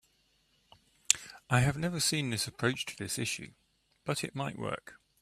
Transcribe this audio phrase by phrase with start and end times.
[1.47, 3.51] I have never seen this approach to this issue,
[4.03, 4.95] but it might work.